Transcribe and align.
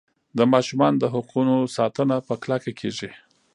د 0.37 0.39
ماشومانو 0.53 0.97
د 0.99 1.05
حقونو 1.13 1.55
ساتنه 1.75 2.15
په 2.27 2.33
کلکه 2.43 2.71
کیږي. 2.79 3.09